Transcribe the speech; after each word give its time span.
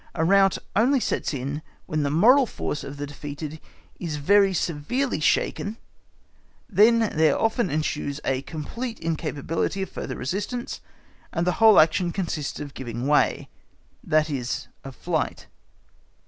A 0.15 0.25
rout 0.25 0.57
only 0.75 0.99
sets 0.99 1.31
in 1.31 1.61
when 1.85 2.01
the 2.01 2.09
moral 2.09 2.47
force 2.47 2.83
of 2.83 2.97
the 2.97 3.05
defeated 3.05 3.61
is 3.99 4.15
very 4.15 4.51
severely 4.51 5.19
shaken 5.19 5.77
then 6.67 6.97
there 7.15 7.37
often 7.37 7.69
ensues 7.69 8.19
a 8.25 8.41
complete 8.41 8.97
incapability 8.99 9.83
of 9.83 9.91
further 9.91 10.17
resistance, 10.17 10.81
and 11.31 11.45
the 11.45 11.51
whole 11.61 11.79
action 11.79 12.11
consists 12.11 12.59
of 12.59 12.73
giving 12.73 13.05
way, 13.05 13.47
that 14.03 14.27
is 14.27 14.67
of 14.83 14.95
flight. 14.95 15.45